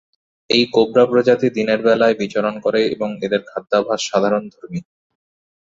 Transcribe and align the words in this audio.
এই 0.49 0.63
কোবরা 0.73 1.03
প্রজাতি 1.05 1.47
দিনের 1.57 1.79
বেলায় 1.85 2.15
বিচরণ 2.21 2.55
করে 2.65 2.81
এবং 2.93 3.09
এদের 3.25 3.41
খাদ্যাভ্যাস 3.49 4.01
সাধারনধর্মী। 4.09 4.79